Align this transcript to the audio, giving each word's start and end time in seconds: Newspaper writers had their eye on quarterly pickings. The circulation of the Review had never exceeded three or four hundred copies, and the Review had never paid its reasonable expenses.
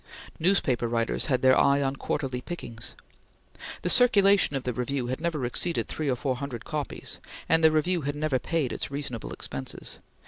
Newspaper 0.39 0.87
writers 0.87 1.25
had 1.27 1.43
their 1.43 1.55
eye 1.55 1.79
on 1.79 1.95
quarterly 1.95 2.41
pickings. 2.41 2.95
The 3.83 3.89
circulation 3.91 4.55
of 4.55 4.63
the 4.63 4.73
Review 4.73 5.05
had 5.05 5.21
never 5.21 5.45
exceeded 5.45 5.87
three 5.87 6.09
or 6.09 6.15
four 6.15 6.37
hundred 6.37 6.65
copies, 6.65 7.19
and 7.47 7.63
the 7.63 7.69
Review 7.71 8.01
had 8.01 8.15
never 8.15 8.39
paid 8.39 8.73
its 8.73 8.89
reasonable 8.89 9.31
expenses. 9.31 9.99